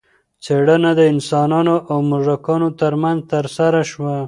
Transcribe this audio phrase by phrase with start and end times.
[0.43, 4.15] څېړنه د انسانانو او موږکانو ترمنځ ترسره شوه.